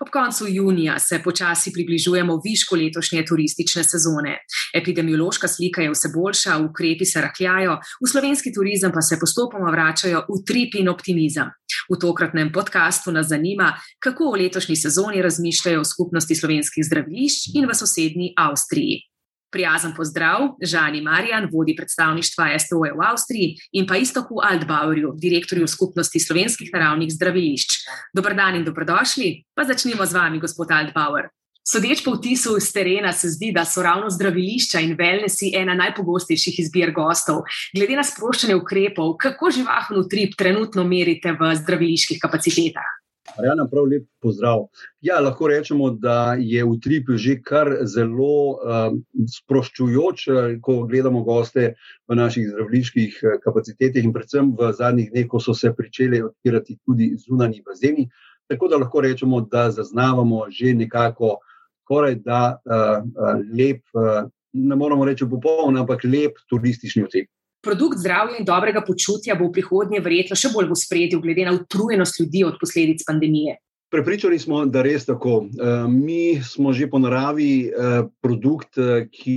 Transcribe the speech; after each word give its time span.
Ob 0.00 0.10
koncu 0.12 0.46
junija 0.48 0.98
se 0.98 1.20
počasi 1.24 1.72
približujemo 1.72 2.40
višku 2.44 2.76
letošnje 2.76 3.24
turistične 3.28 3.84
sezone. 3.84 4.38
Epidemiološka 4.74 5.48
slika 5.48 5.82
je 5.82 5.90
vse 5.90 6.08
boljša, 6.14 6.58
ukrepi 6.58 7.04
se 7.04 7.20
rahljajo, 7.20 7.78
v 8.02 8.10
slovenski 8.10 8.52
turizem 8.52 8.92
pa 8.92 9.02
se 9.02 9.18
postopoma 9.20 9.70
vračajo 9.70 10.24
v 10.28 10.40
trip 10.46 10.74
in 10.80 10.88
optimizem. 10.88 11.50
V 11.90 11.98
tokratnem 12.00 12.52
podkastu 12.52 13.12
nas 13.12 13.26
zanima, 13.28 13.72
kako 13.98 14.32
v 14.32 14.44
letošnji 14.44 14.76
sezoni 14.76 15.22
razmišljajo 15.22 15.80
v 15.80 15.90
skupnosti 15.94 16.34
slovenskih 16.34 16.84
zdravilišč 16.84 17.54
in 17.54 17.68
v 17.68 17.74
sosednji 17.74 18.32
Avstriji. 18.36 19.13
Prijazen 19.54 19.92
pozdrav, 19.94 20.56
Žani 20.58 21.00
Marjan, 21.06 21.46
vodi 21.52 21.76
predstavništva 21.78 22.48
STO-ja 22.58 22.96
v 22.98 23.06
Avstriji 23.06 23.54
in 23.78 23.86
pa 23.86 24.00
istoku 24.02 24.42
Altbauerju, 24.42 25.12
direktorju 25.22 25.68
skupnosti 25.70 26.20
slovenskih 26.20 26.72
naravnih 26.74 27.12
zdravilišč. 27.14 27.78
Dobr 28.16 28.34
dan 28.34 28.58
in 28.58 28.66
dobrodošli, 28.66 29.30
pa 29.54 29.62
začnimo 29.64 30.06
z 30.06 30.18
vami, 30.18 30.42
gospod 30.42 30.74
Altbauer. 30.74 31.30
Sodeč 31.64 32.02
po 32.04 32.12
vtisu 32.18 32.58
iz 32.60 32.66
terena 32.74 33.12
se 33.12 33.30
zdi, 33.32 33.52
da 33.54 33.62
so 33.64 33.82
ravno 33.82 34.10
zdravilišča 34.10 34.82
in 34.84 34.98
wellnessi 34.98 35.54
ena 35.56 35.72
najpogostejših 35.78 36.58
izbir 36.60 36.92
gostov. 36.92 37.46
Glede 37.72 37.96
na 37.96 38.04
sproščanje 38.04 38.58
ukrepov, 38.58 39.14
kako 39.22 39.54
živahen 39.54 40.02
utrip 40.02 40.36
trenutno 40.36 40.84
merite 40.84 41.32
v 41.38 41.54
zdraviliških 41.62 42.20
kapacitetah? 42.20 43.03
Rejana, 43.38 43.66
prav 43.70 43.84
lep 43.90 44.04
pozdrav. 44.22 44.66
Ja, 45.02 45.18
lahko 45.20 45.48
rečemo, 45.48 45.90
da 45.90 46.36
je 46.38 46.64
utrip 46.64 47.08
že 47.16 47.40
kar 47.42 47.70
zelo 47.82 48.36
uh, 48.54 48.94
sproščujoč, 49.36 50.26
ko 50.62 50.76
gledamo 50.86 51.24
goste 51.26 51.72
v 52.08 52.18
naših 52.18 52.52
zdravniških 52.52 53.18
eh, 53.22 53.38
kapacitetah 53.42 54.04
in 54.04 54.12
predvsem 54.14 54.52
v 54.58 54.70
zadnjih 54.78 55.10
dneh, 55.10 55.26
ko 55.26 55.40
so 55.40 55.54
se 55.54 55.72
začeli 55.74 56.22
odpirati 56.22 56.78
tudi 56.86 57.10
zunani 57.18 57.62
bazeni. 57.66 58.08
Tako 58.46 58.68
da 58.68 58.78
lahko 58.78 59.00
rečemo, 59.00 59.40
da 59.40 59.70
zaznavamo 59.70 60.46
že 60.50 60.74
nekako 60.74 61.38
skoraj 61.82 62.14
da 62.14 62.58
uh, 62.64 63.02
lep, 63.50 63.82
uh, 63.94 64.30
ne 64.52 64.76
moramo 64.76 65.04
reči 65.04 65.26
popoln, 65.26 65.76
ampak 65.76 66.04
lep 66.04 66.38
turistični 66.48 67.02
utrip 67.02 67.33
produkt 67.64 67.98
zdravja 67.98 68.38
in 68.38 68.48
dobrega 68.48 68.84
počutja 68.86 69.36
bo 69.38 69.48
v 69.48 69.58
prihodnje 69.58 70.02
verjetno 70.04 70.36
še 70.36 70.52
bolj 70.54 70.70
v 70.72 70.80
spredju, 70.84 71.22
glede 71.24 71.48
na 71.48 71.56
utrujenost 71.56 72.20
ljudi 72.20 72.44
od 72.44 72.60
posledic 72.60 73.04
pandemije. 73.06 73.58
Prepričani 73.94 74.38
smo, 74.38 74.64
da 74.66 74.80
je 74.80 74.82
res 74.82 75.04
tako. 75.06 75.44
Eh, 75.46 75.88
mi 75.88 76.42
smo 76.42 76.72
že 76.72 76.88
po 76.90 76.98
naravi 76.98 77.68
eh, 77.68 78.02
produkt, 78.22 78.78
eh, 78.78 79.04
ki 79.06 79.36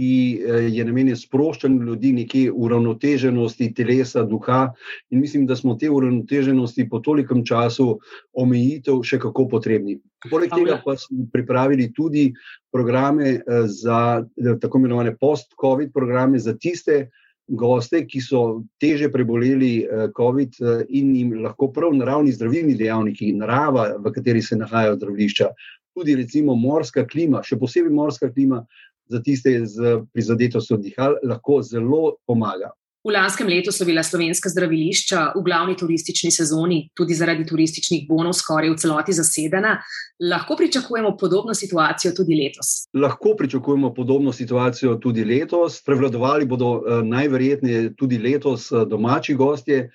je 0.73 0.86
namenjen 0.86 1.16
sproščanju 1.16 1.83
ljudi, 1.86 2.14
neki 2.14 2.42
uravnoteženosti 2.50 3.67
telesa, 3.78 4.23
duha. 4.25 4.72
In 5.14 5.22
mislim, 5.22 5.45
da 5.45 5.55
smo 5.55 5.75
te 5.75 5.92
uravnoteženosti 5.94 6.88
po 6.89 7.00
tolikem 7.05 7.45
času 7.45 8.00
omejitev 8.33 9.03
še 9.05 9.20
kako 9.22 9.45
potrebni. 9.52 10.00
Poleg 10.25 10.50
tega 10.50 10.81
pa 10.81 10.98
smo 10.98 11.28
pripravili 11.33 11.92
tudi 11.94 12.31
programe 12.73 13.38
za 13.70 14.25
tako 14.61 14.81
imenovane 14.81 15.14
post-COVID 15.22 15.94
programe 15.94 16.39
za 16.42 16.58
tiste, 16.58 17.11
goste, 17.48 18.03
ki 18.08 18.22
so 18.22 18.42
teže 18.81 19.09
preboleli 19.12 19.72
eh, 19.84 20.08
COVID 20.17 20.60
eh, 20.61 20.83
in 20.89 21.16
jim 21.16 21.33
lahko 21.44 21.72
prav 21.73 21.95
naravni 21.95 22.33
zdravilni 22.36 22.76
dejavniki, 22.76 23.32
narava, 23.39 23.94
v 24.04 24.11
kateri 24.16 24.42
se 24.42 24.58
nahajajo 24.60 24.98
zdravilišča, 24.99 25.49
tudi 25.98 26.16
recimo 26.16 26.55
morska 26.55 27.05
klima, 27.08 27.42
še 27.44 27.58
posebej 27.60 27.94
morska 27.94 28.32
klima 28.33 28.66
za 29.08 29.22
tiste 29.23 29.54
z 29.66 30.02
prizadetostjo 30.14 30.77
dihal, 30.83 31.16
lahko 31.23 31.61
zelo 31.64 32.17
pomaga. 32.27 32.73
V 33.08 33.12
lanskem 33.16 33.48
letu 33.48 33.72
so 33.72 33.86
bila 33.88 34.02
slovenska 34.04 34.50
zdravilišča 34.52 35.22
v 35.36 35.42
glavni 35.45 35.78
turistični 35.80 36.28
sezoni, 36.32 36.90
tudi 36.92 37.16
zaradi 37.16 37.45
turističnih 37.48 38.04
bonov, 38.10 38.34
skoraj 38.36 38.73
v 38.73 38.80
celoti 38.82 39.14
zasedena. 39.16 39.78
Lahko 40.20 40.58
pričakujemo 40.60 41.14
podobno 41.17 41.54
situacijo 41.56 42.12
tudi 42.12 42.36
letos? 42.36 42.90
Lahko 42.94 43.32
pričakujemo 43.40 43.94
podobno 43.94 44.34
situacijo 44.36 44.98
tudi 45.00 45.23
letos. 45.23 45.80
Prevladovali 45.86 46.46
bodo 46.46 46.73
eh, 46.76 47.00
najverjetneje 47.08 47.94
tudi 47.96 48.17
letos 48.20 48.72
eh, 48.72 48.84
domači 48.90 49.36
gostje. 49.40 49.86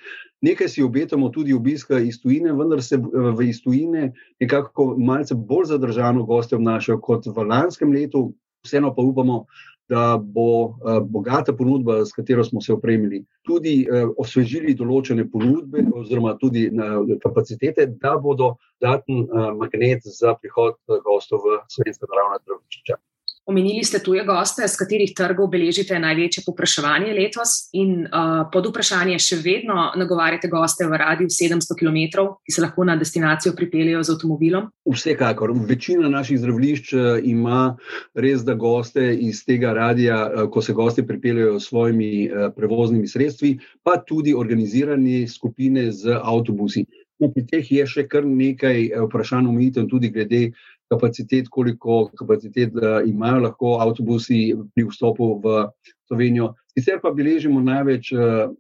Nekaj 0.41 0.69
si 0.69 0.83
obetamo 0.83 1.29
tudi 1.29 1.53
obiska 1.53 1.99
iz 1.99 2.17
tujine, 2.23 2.53
vendar 2.57 2.81
se 2.83 2.97
eh, 2.97 3.03
v 3.37 3.51
iz 3.51 3.61
tujine 3.61 4.15
nekako 4.41 4.95
malce 4.99 5.35
bolj 5.35 5.75
zadržano 5.75 6.25
goste 6.25 6.57
obnašajo 6.57 7.01
kot 7.01 7.29
v 7.29 7.45
lanskem 7.45 7.93
letu. 7.93 8.31
Vseeno 8.63 8.95
pa 8.95 9.03
upamo, 9.03 9.45
da 9.93 10.17
bo 10.17 10.49
uh, 10.65 10.99
bogata 11.05 11.53
ponudba, 11.53 12.01
s 12.09 12.17
katero 12.17 12.45
smo 12.45 12.61
se 12.65 12.73
opremili, 12.73 13.21
tudi 13.45 13.75
uh, 13.85 14.09
osvežili 14.17 14.75
določene 14.79 15.27
ponudbe, 15.29 15.85
oziroma 16.01 16.35
tudi 16.41 16.65
kapacitete, 17.23 17.87
da 18.01 18.17
bodo 18.17 18.55
daten 18.81 19.27
uh, 19.27 19.51
magnet 19.59 20.09
za 20.09 20.33
prihod 20.41 20.81
gostov 21.05 21.45
v 21.45 21.61
slovenska 21.69 22.09
naravna 22.09 22.41
zdravilišča. 22.45 23.01
Omenili 23.47 23.83
ste 23.85 23.99
tuje 23.99 24.23
goste, 24.23 24.69
z 24.69 24.79
katerih 24.79 25.11
trgov 25.19 25.49
beležite 25.51 25.99
največje 25.99 26.45
popraševanje 26.47 27.11
letos, 27.17 27.55
in 27.75 28.05
uh, 28.07 28.45
pod 28.55 28.69
vprašanje 28.71 29.17
še 29.19 29.41
vedno 29.43 29.89
nagovarjate 29.99 30.47
goste 30.53 30.87
v 30.87 31.01
radiju 31.03 31.27
700 31.27 31.75
km, 31.75 31.99
ki 32.47 32.55
se 32.55 32.63
lahko 32.63 32.87
na 32.87 32.95
destinacijo 33.01 33.57
pripeljejo 33.59 34.05
z 34.07 34.15
avtomobilom? 34.15 34.71
Vsekakor. 34.87 35.57
Večina 35.67 36.07
naših 36.13 36.39
zdravilišč 36.39 36.95
ima 37.27 37.75
res, 38.15 38.47
da 38.47 38.55
goste 38.55 39.11
iz 39.11 39.43
tega 39.43 39.75
radija, 39.75 40.47
ko 40.47 40.63
se 40.63 40.73
gosti 40.73 41.03
pripeljejo 41.07 41.59
s 41.59 41.67
svojimi 41.73 42.31
prevoznimi 42.55 43.11
sredstvi, 43.11 43.57
pa 43.83 43.99
tudi 44.07 44.39
organizirane 44.39 45.27
skupine 45.27 45.91
z 45.91 46.15
avtobusi. 46.23 46.87
No, 47.23 47.29
pri 47.31 47.45
teh 47.47 47.69
je 47.71 47.85
še 47.87 48.03
kar 48.11 48.25
nekaj 48.27 48.89
vprašanj, 49.07 49.47
omejitev, 49.47 49.87
tudi 49.91 50.11
glede 50.11 50.41
kapacitet, 50.93 51.49
koliko 51.51 52.07
kapacitet 52.19 52.77
imajo 53.07 53.43
lahko 53.49 53.77
avtobusi 53.81 54.53
pri 54.75 54.87
vstopu 54.91 55.35
v 55.41 55.67
Slovenijo. 56.09 56.53
Sicer 56.77 57.01
pa 57.03 57.13
beležimo 57.17 57.61
največ 57.65 58.13
uh, 58.13 58.53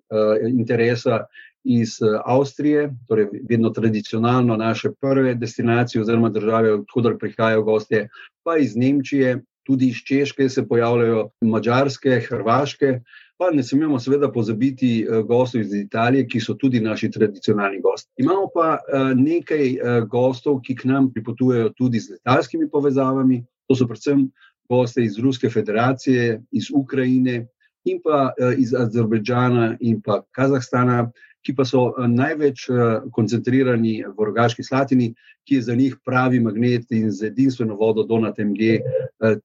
interesa 0.48 1.26
iz 1.65 1.98
Avstrije, 2.25 2.91
torej 3.09 3.28
vedno 3.48 3.70
tradicionalno 3.70 4.56
naše 4.56 4.91
prve 5.00 5.34
destinacije 5.34 6.03
oziroma 6.03 6.28
države, 6.28 6.72
odkudar 6.75 7.16
prihajajo 7.19 7.62
gostje, 7.62 8.09
pa 8.44 8.56
iz 8.59 8.76
Nemčije, 8.76 9.38
tudi 9.62 9.93
iz 9.93 10.03
Češke 10.06 10.49
se 10.49 10.66
pojavljajo, 10.69 11.28
Mačarske, 11.41 12.20
Hrvaške. 12.28 13.00
Pa 13.43 13.51
ne 13.51 13.63
smemo, 13.63 13.99
seveda, 13.99 14.29
pozabiti 14.33 14.89
eh, 15.03 15.23
gostov 15.27 15.65
iz 15.65 15.73
Italije, 15.75 16.29
ki 16.31 16.41
so 16.41 16.55
tudi 16.55 16.81
naši 16.81 17.09
tradicionalni 17.11 17.81
gosti. 17.83 18.13
Imamo 18.23 18.47
pa 18.55 18.77
eh, 18.79 19.15
nekaj 19.19 19.65
eh, 19.67 20.01
gostov, 20.11 20.61
ki 20.63 20.77
k 20.79 20.87
nam 20.87 21.09
pripotujejo 21.11 21.73
tudi 21.75 21.99
z 21.99 22.13
letalskimi 22.13 22.69
povezavami. 22.71 23.41
To 23.67 23.75
so 23.75 23.89
predvsem 23.91 24.29
gosti 24.71 25.03
iz 25.03 25.19
Ruske 25.19 25.51
federacije, 25.51 26.39
iz 26.53 26.71
Ukrajine 26.71 27.49
in 27.85 27.99
pa 28.05 28.31
iz 28.59 28.75
Azerbejdžana 28.79 29.77
in 29.81 29.99
pa 30.03 30.21
Kazahstana, 30.31 31.11
ki 31.43 31.55
pa 31.59 31.65
so 31.67 31.89
največ 31.99 32.69
koncentrirani 33.11 34.05
v 34.07 34.29
Rogaški 34.29 34.63
Slatini, 34.63 35.09
ki 35.49 35.59
je 35.59 35.67
za 35.67 35.75
njih 35.75 35.97
pravi 36.07 36.41
magnet 36.41 36.95
in 36.95 37.11
z 37.11 37.33
edinstveno 37.33 37.75
vodo 37.75 38.07
Donat 38.07 38.39
MG 38.39 38.79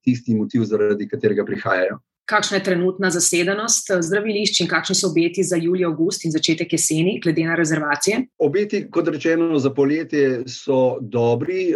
tisti 0.06 0.38
motiv, 0.38 0.70
zaradi 0.70 1.09
katerega 1.09 1.46
prihajajo 1.46 1.97
kakšna 2.28 2.58
je 2.58 2.64
trenutna 2.64 3.09
zasedenost 3.09 3.91
eh, 3.91 4.02
zdravilišč 4.03 4.62
in 4.64 4.70
kakšni 4.72 4.96
so 4.96 5.09
obeti 5.12 5.44
za 5.44 5.56
julij, 5.56 5.85
august 5.88 6.26
in 6.26 6.35
začetek 6.35 6.74
jeseni, 6.74 7.20
glede 7.24 7.46
na 7.47 7.56
rezervacije? 7.56 8.26
Obeti, 8.44 8.84
kot 8.91 9.08
rečeno, 9.08 9.59
za 9.59 9.72
poletje 9.74 10.44
so 10.52 10.97
dobri. 11.02 11.72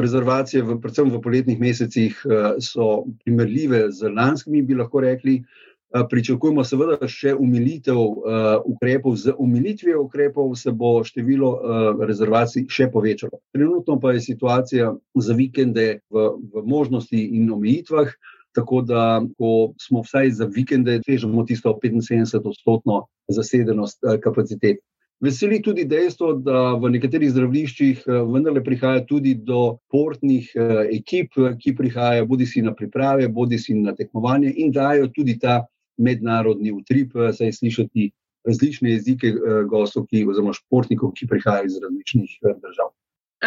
Rezervacije, 0.00 0.62
v, 0.62 0.78
predvsem 0.80 1.10
v 1.10 1.20
poletnih 1.22 1.60
mesecih, 1.60 2.22
eh, 2.24 2.50
so 2.62 3.04
primerljive 3.24 3.88
z 3.90 4.14
lanskimi, 4.14 4.62
bi 4.62 4.78
lahko 4.78 5.02
rekli. 5.02 5.40
Eh, 5.94 6.02
pričakujemo 6.10 6.64
seveda 6.64 7.06
še 7.06 7.34
umilitev 7.38 7.98
uh, 7.98 8.38
ukrepov, 8.66 9.14
z 9.16 9.34
umilitvijo 9.38 10.00
ukrepov 10.02 10.54
se 10.58 10.72
bo 10.74 11.04
število 11.06 11.50
uh, 11.54 12.06
rezervacij 12.06 12.66
še 12.66 12.88
povečalo. 12.90 13.38
Trenutno 13.54 14.00
pa 14.02 14.14
je 14.14 14.24
situacija 14.24 14.90
za 15.14 15.34
vikende 15.38 16.00
v, 16.10 16.24
v 16.50 16.64
možnosti 16.66 17.20
in 17.38 17.52
omejitvah, 17.54 18.10
uh, 18.10 18.33
Tako 18.54 18.80
da, 18.86 19.22
ko 19.38 19.74
smo 19.80 20.02
vsaj 20.04 20.30
za 20.30 20.46
vikende, 20.46 21.00
težimo 21.02 21.44
tisto 21.44 21.72
75-odstotno 21.82 23.02
zasedenost 23.28 23.98
eh, 24.04 24.20
kapacitet. 24.20 24.78
Veseli 25.24 25.60
tudi 25.62 25.84
dejstvo, 25.88 26.32
da 26.44 26.74
v 26.78 26.90
nekaterih 26.94 27.32
zdravliščih 27.32 28.04
eh, 28.06 28.20
vendarle 28.30 28.62
prihaja 28.64 29.04
tudi 29.08 29.34
do 29.34 29.78
portnih 29.90 30.50
eh, 30.54 30.74
ekip, 31.00 31.34
ki 31.58 31.74
prihajajo 31.78 32.28
bodi 32.30 32.46
si 32.46 32.62
na 32.62 32.74
priprave, 32.74 33.28
bodi 33.28 33.58
si 33.58 33.74
na 33.74 33.94
tekmovanje 33.98 34.52
in 34.56 34.72
dajo 34.72 35.10
tudi 35.14 35.38
ta 35.38 35.64
mednarodni 35.98 36.72
utrip, 36.74 37.14
saj 37.14 37.52
slišati 37.58 38.10
različne 38.44 38.90
jezike 38.90 39.30
gostov, 39.70 40.04
ki, 40.10 40.26
oziroma 40.28 40.52
športnikov, 40.52 41.14
ki 41.16 41.26
prihajajo 41.30 41.70
iz 41.70 41.78
različnih 41.80 42.34
držav. 42.42 42.90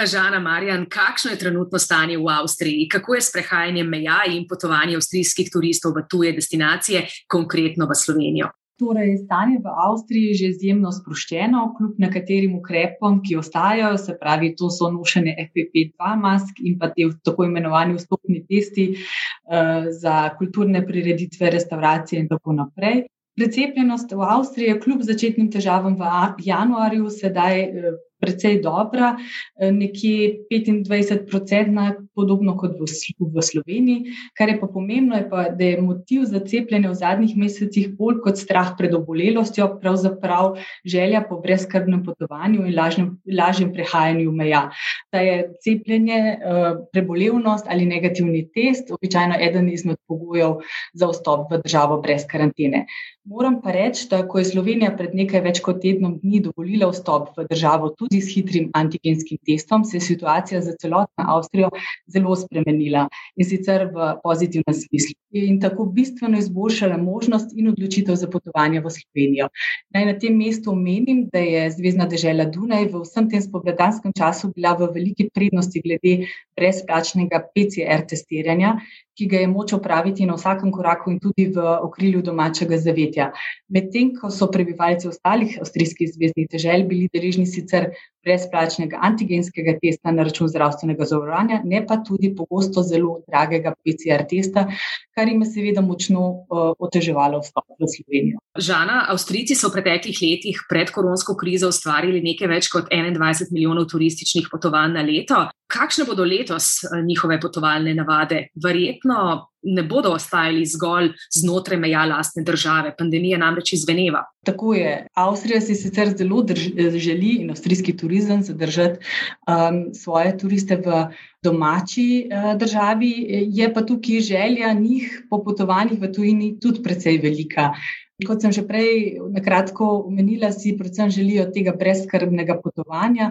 Žana 0.05 0.39
Marjan, 0.39 0.85
kakšno 0.85 1.31
je 1.31 1.37
trenutno 1.37 1.79
stanje 1.79 2.17
v 2.17 2.29
Avstriji? 2.29 2.87
Kako 2.89 3.15
je 3.15 3.21
s 3.21 3.31
prehajanjem 3.33 3.89
meja 3.89 4.19
in 4.29 4.45
potovanje 4.47 4.95
avstrijskih 4.95 5.49
turistov 5.53 5.95
v 5.97 6.05
tuje 6.09 6.33
destinacije, 6.37 7.07
konkretno 7.27 7.87
v 7.89 7.95
Slovenijo? 7.95 8.51
Torej, 8.77 9.15
stanje 9.25 9.57
v 9.57 9.73
Avstriji 9.73 10.27
je 10.31 10.33
že 10.37 10.47
izjemno 10.53 10.91
sproščeno, 10.93 11.63
kljub 11.77 11.97
nekaterim 11.97 12.59
ukrepom, 12.59 13.23
ki 13.25 13.39
ostajajo, 13.41 13.97
se 13.97 14.13
pravi, 14.21 14.51
to 14.59 14.69
so 14.69 14.91
nošene 14.93 15.33
FPP2 15.47 16.13
mask 16.21 16.61
in 16.61 16.77
pa 16.77 16.91
te 16.93 17.07
tako 17.25 17.47
imenovani 17.49 17.97
vstopni 17.97 18.43
testi 18.45 18.91
uh, 18.93 19.89
za 19.89 20.29
kulturne 20.37 20.85
prireditve, 20.85 21.49
restauracije 21.57 22.21
in 22.21 22.29
tako 22.29 22.53
naprej. 22.53 23.07
Precepljenost 23.37 24.13
v 24.13 24.21
Avstriji 24.21 24.69
je 24.69 24.79
kljub 24.81 25.01
začetnim 25.01 25.49
težavam 25.51 25.97
v 25.97 26.45
januarju 26.45 27.09
sedaj 27.09 27.63
uh, 27.65 27.97
precej 28.19 28.61
dobra, 28.61 29.15
eh, 29.59 29.71
nekje 29.71 30.47
25-odstotna, 30.49 31.95
podobno 32.15 32.57
kot 32.57 32.79
v, 32.79 32.87
v 33.19 33.41
Sloveniji. 33.41 34.13
Kar 34.37 34.49
je 34.49 34.57
pa 34.59 34.67
pomembno, 34.67 35.17
je 35.17 35.27
pa, 35.29 35.49
da 35.53 35.63
je 35.63 35.81
motiv 35.81 36.25
za 36.25 36.39
cepljenje 36.39 36.89
v 36.89 36.97
zadnjih 36.97 37.37
mesecih 37.37 37.89
bolj 37.97 38.21
kot 38.25 38.37
strah 38.37 38.73
pred 38.77 38.93
obolelostjo, 38.93 39.69
pravzaprav 39.81 40.57
želja 40.85 41.21
po 41.29 41.39
brezkrbnem 41.41 42.03
potovanju 42.05 42.65
in 42.65 42.75
lažnem, 42.75 43.09
lažjem 43.29 43.73
prehajanju 43.73 44.31
meja. 44.31 44.69
Da 45.13 45.21
je 45.21 45.37
cepljenje, 45.61 46.17
eh, 46.17 46.73
prebolevnost 46.91 47.65
ali 47.69 47.85
negativni 47.85 48.47
test 48.53 48.91
običajno 48.91 49.37
eden 49.39 49.69
izmed 49.69 49.97
pogojev 50.07 50.57
za 50.93 51.07
vstop 51.11 51.51
v 51.51 51.61
državo 51.63 52.01
brez 52.01 52.25
karantene. 52.27 52.85
Moram 53.27 53.57
pa 53.61 53.73
reči, 53.75 54.05
da 54.07 54.21
ko 54.27 54.39
je 54.39 54.45
Slovenija 54.47 54.93
pred 54.95 55.15
nekaj 55.19 55.41
več 55.43 55.57
kot 55.63 55.81
tednom 55.83 56.13
dni 56.21 56.39
dovolila 56.45 56.87
vstop 56.93 57.33
v 57.35 57.43
državo 57.49 57.89
tudi 57.99 58.21
s 58.23 58.31
hitrim 58.31 58.69
antigenskim 58.79 59.41
testom, 59.49 59.83
se 59.83 59.97
je 59.97 60.05
situacija 60.05 60.61
za 60.63 60.75
celotno 60.79 61.25
Avstrijo 61.35 61.67
zelo 62.15 62.37
spremenila 62.39 63.03
in 63.35 63.49
sicer 63.49 63.89
v 63.91 64.13
pozitivnem 64.23 64.77
smislu. 64.79 65.17
In 65.45 65.59
tako 65.61 65.85
bistveno 65.85 66.37
izboljšala 66.37 66.97
možnost 66.97 67.53
in 67.55 67.69
odločitev 67.69 68.15
za 68.15 68.29
potovanje 68.29 68.81
v 68.81 68.89
Slovenijo. 68.89 69.49
Naj 69.93 70.05
na 70.05 70.13
tem 70.19 70.37
mestu 70.37 70.71
omenim, 70.71 71.27
da 71.33 71.39
je 71.39 71.65
Zvezdna 71.71 72.07
država 72.09 72.45
Dunaj 72.53 72.87
v 72.93 73.01
vsem 73.03 73.29
tem 73.29 73.41
spomladanskem 73.41 74.13
času 74.17 74.51
bila 74.55 74.73
v 74.79 74.89
veliki 74.95 75.29
prednosti 75.33 75.81
glede 75.83 76.15
brezplačnega 76.57 77.43
PCR 77.53 78.05
testiranja, 78.09 78.77
ki 79.17 79.25
ga 79.25 79.41
je 79.41 79.47
moč 79.49 79.73
opraviti 79.73 80.25
na 80.25 80.35
vsakem 80.37 80.71
koraku 80.71 81.11
in 81.11 81.19
tudi 81.19 81.47
v 81.53 81.63
okrilju 81.87 82.21
domačega 82.25 82.77
zavetja. 82.77 83.31
Medtem 83.69 84.13
ko 84.17 84.29
so 84.33 84.49
prebivalci 84.53 85.09
ostalih 85.09 85.57
avstrijskih 85.61 86.11
zvezdnih 86.13 86.49
dežel 86.53 86.85
bili 86.89 87.09
deležni 87.13 87.47
sicer 87.49 87.91
brezplačnega 88.27 88.99
antigenskega 89.07 89.77
testa 89.81 90.11
na 90.11 90.27
račun 90.27 90.51
zdravstvenega 90.51 91.07
zavarovanja, 91.07 91.61
ne 91.63 91.83
pa 91.87 92.01
tudi 92.07 92.33
pogosto 92.35 92.83
zelo 92.83 93.21
dragega 93.27 93.73
PCR 93.79 94.25
testa, 94.29 94.67
kar 95.15 95.31
jim 95.31 95.41
je 95.45 95.49
seveda 95.53 95.81
močno 95.81 96.27
uh, 96.29 96.71
oteževalo 96.79 97.41
vstop 97.45 97.77
v 97.79 97.91
Slovenijo. 97.95 98.41
Žana, 98.57 99.05
Avstrijci 99.13 99.55
so 99.55 99.69
v 99.69 99.77
preteklih 99.79 100.19
letih 100.21 100.63
pred 100.69 100.91
koronsko 100.93 101.37
krizo 101.39 101.71
ustvarili 101.73 102.23
nekaj 102.25 102.51
več 102.51 102.71
kot 102.73 102.91
21 102.93 103.53
milijonov 103.53 103.87
turističnih 103.93 104.49
potovanj 104.51 104.97
na 104.97 105.05
leto. 105.05 105.45
Kakšne 105.67 106.05
bodo 106.07 106.25
letos 106.25 106.83
eh, 106.83 107.01
njihove 107.03 107.39
potovalne 107.43 107.93
navade? 107.95 108.47
Verjetno 108.63 109.47
ne 109.63 109.83
bodo 109.83 110.11
ostajali 110.15 110.65
zgolj 110.65 111.11
znotraj 111.33 111.79
meja 111.79 112.05
lastne 112.05 112.43
države. 112.43 112.93
Pandemija 112.97 113.37
namreč 113.37 113.73
izveneva. 113.73 114.23
Tako 114.45 114.73
je. 114.73 115.07
Avstrija 115.13 115.61
si 115.61 115.75
sicer 115.75 116.13
zelo 116.17 116.41
drž, 116.43 116.67
želi 116.95 117.33
in 117.41 117.49
avstrijski 117.51 117.97
turizem 117.97 118.43
zadržati 118.43 118.99
um, 118.99 119.93
svoje 119.93 120.37
turiste 120.37 120.75
v 120.75 121.05
domači 121.43 122.27
uh, 122.27 122.53
državi, 122.57 123.13
je 123.29 123.73
pa 123.73 123.81
tukaj 123.81 124.19
želja 124.19 124.73
njih 124.73 125.23
po 125.29 125.43
potovanjih 125.43 126.01
v 126.01 126.11
tujini 126.13 126.59
tudi 126.59 126.83
precej 126.83 127.17
velika. 127.23 127.73
Kot 128.17 128.41
sem 128.41 128.49
že 128.49 128.65
prej 128.65 129.21
na 129.29 129.37
kratko 129.45 130.09
omenila, 130.09 130.49
si 130.49 130.71
predvsem 130.73 131.11
želijo 131.13 131.43
tega 131.53 131.69
brezkrbnega 131.77 132.55
potovanja 132.63 133.27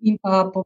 in 0.00 0.16
pa 0.16 0.48
po 0.48 0.62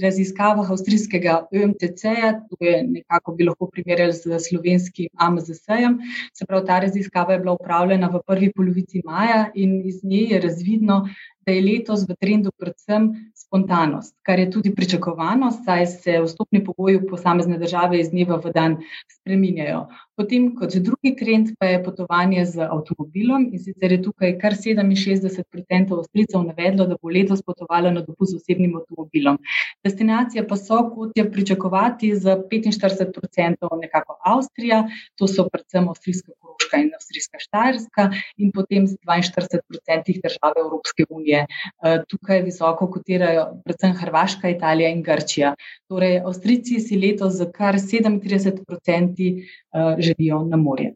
raziskavah 0.00 0.70
avstrijskega 0.72 1.34
OMTC-ja, 1.52 2.30
to 2.48 2.56
je 2.64 2.80
nekako 2.88 3.36
bi 3.36 3.44
lahko 3.44 3.68
primerjali 3.68 4.16
z 4.16 4.40
slovenskim 4.40 5.12
AMZS-jem, 5.20 5.98
se 6.32 6.48
pravi, 6.48 6.66
ta 6.66 6.80
raziskava 6.80 7.36
je 7.36 7.44
bila 7.44 7.58
upravljena 7.60 8.08
v 8.08 8.22
prvi 8.24 8.48
polovici 8.56 9.04
maja 9.04 9.50
in 9.54 9.82
iz 9.84 10.00
nje 10.02 10.24
je 10.32 10.40
razvidno, 10.40 11.02
da 11.44 11.52
je 11.52 11.64
letos 11.68 12.08
v 12.08 12.16
trendu 12.16 12.50
predvsem 12.56 13.12
spontanost, 13.36 14.16
kar 14.24 14.40
je 14.40 14.50
tudi 14.50 14.72
pričakovano, 14.74 15.52
saj 15.64 15.86
se 15.86 16.18
vstopni 16.24 16.64
pogoji 16.64 16.96
v 16.96 17.08
posamezne 17.12 17.60
države 17.60 18.00
iz 18.00 18.08
dneva 18.08 18.40
v 18.40 18.56
dan 18.56 18.80
spreminjajo. 19.20 19.86
Potem, 20.18 20.48
kot 20.58 20.74
drugi 20.82 21.12
trend, 21.14 21.52
pa 21.60 21.66
je 21.70 21.82
potovanje 21.84 22.44
z 22.50 22.64
avtomobilom 22.66 23.44
in 23.52 23.60
sicer 23.62 23.92
je 23.94 24.00
tukaj 24.02 24.32
kar 24.40 24.56
67% 24.58 25.94
avstrijcev 25.94 26.42
navedlo, 26.42 26.86
da 26.90 26.96
bo 26.98 27.12
letos 27.14 27.44
potovalo 27.46 27.92
na 27.94 28.02
dopust 28.02 28.34
z 28.34 28.40
osebnim 28.40 28.74
avtomobilom. 28.80 29.38
Destinacije 29.86 30.42
pa 30.48 30.58
so, 30.58 30.80
kot 30.90 31.14
je 31.14 31.24
pričakovati, 31.30 32.10
z 32.16 32.34
45% 32.50 33.70
nekako 33.82 34.18
Avstrija, 34.24 34.88
to 35.14 35.28
so 35.30 35.46
predvsem 35.52 35.88
avstrijska 35.88 36.32
Koroška 36.40 36.82
in 36.82 36.90
avstrijska 36.94 37.38
Štajerska 37.38 38.10
in 38.36 38.50
potem 38.52 38.86
z 38.86 38.96
42% 39.06 40.18
države 40.22 40.58
Evropske 40.64 41.04
unije. 41.10 41.46
Eh, 41.46 42.02
tukaj 42.08 42.42
visoko 42.42 42.90
kotirajo 42.90 43.62
predvsem 43.64 43.94
Hrvaška, 43.94 44.48
Italija 44.50 44.88
in 44.90 45.02
Grčija. 45.02 45.54
Torej, 45.88 46.20
Avstrijci 46.26 46.80
si 46.80 46.98
letos 46.98 47.32
za 47.38 47.50
kar 47.52 47.74
37% 47.74 49.28
eh, 49.28 50.07
želijo 50.08 50.44
na 50.48 50.56
morje. 50.56 50.94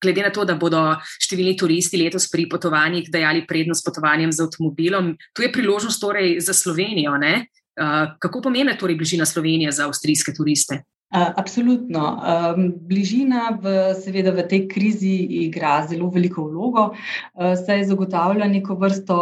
Glede 0.00 0.22
na 0.24 0.30
to, 0.32 0.46
da 0.48 0.56
bodo 0.56 0.80
številni 1.20 1.58
turisti 1.60 1.98
letos 2.00 2.30
pri 2.32 2.46
potovanjih 2.48 3.10
dajali 3.12 3.44
prednost 3.48 3.84
potovanjem 3.84 4.32
z 4.32 4.46
avtomobilom, 4.46 5.12
tu 5.36 5.44
je 5.44 5.52
priložnost 5.52 6.00
torej 6.00 6.38
za 6.40 6.56
Slovenijo. 6.56 7.18
Ne? 7.20 7.50
Eh, 7.80 8.06
kako 8.18 8.40
pomeni 8.48 8.76
torej 8.78 8.96
bližina 8.96 9.26
Slovenije 9.28 9.72
za 9.72 9.86
avstrijske 9.88 10.32
turiste? 10.36 10.82
Absolutno. 11.10 12.22
Um, 12.22 12.70
bližina, 12.86 13.58
v, 13.58 13.94
seveda, 13.98 14.30
v 14.30 14.44
tej 14.46 14.60
krizi 14.70 15.16
igra 15.42 15.82
zelo 15.90 16.06
veliko 16.06 16.44
vlogo, 16.46 16.84
uh, 16.94 17.54
saj 17.58 17.82
zagotavlja 17.90 18.46
neko 18.46 18.76
vrsto 18.78 19.16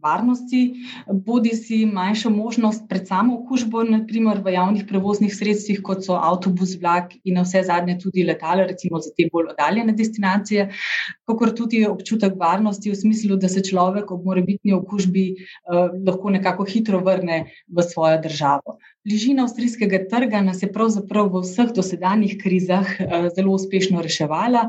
varnosti, 0.00 0.62
bodi 1.12 1.52
si 1.52 1.82
manjšo 1.84 2.32
možnost 2.32 2.86
pred 2.88 3.04
samo 3.04 3.36
okužbo, 3.42 3.82
naprimer 3.84 4.40
v 4.40 4.54
javnih 4.56 4.86
prevoznih 4.88 5.34
sredstvih, 5.36 5.82
kot 5.84 6.00
so 6.08 6.16
avtobus, 6.16 6.78
vlak 6.80 7.12
in 7.28 7.36
vse 7.44 7.66
zadnje 7.68 7.98
tudi 8.00 8.24
letala, 8.24 8.64
recimo 8.64 8.96
za 9.04 9.12
te 9.12 9.28
bolj 9.28 9.52
oddaljene 9.52 9.92
destinacije, 9.92 10.70
kakor 11.28 11.52
tudi 11.52 11.84
občutek 11.84 12.40
varnosti 12.40 12.94
v 12.94 12.96
smislu, 12.96 13.36
da 13.36 13.52
se 13.52 13.60
človek 13.60 14.08
ob 14.08 14.24
morebitni 14.24 14.72
okužbi 14.72 15.26
uh, 15.36 15.92
lahko 16.00 16.32
nekako 16.32 16.64
hitro 16.64 17.04
vrne 17.04 17.42
v 17.68 17.84
svojo 17.84 18.22
državo. 18.24 18.80
Bližina 19.04 19.46
avstrijskega 19.46 19.98
trga 20.10 20.42
nas 20.44 20.58
je 20.62 20.68
pravzaprav 20.72 21.30
v 21.32 21.40
vseh 21.40 21.70
dosedanjih 21.72 22.34
krizah 22.42 22.84
uh, 23.00 23.28
zelo 23.32 23.54
uspešno 23.56 24.02
reševala. 24.04 24.66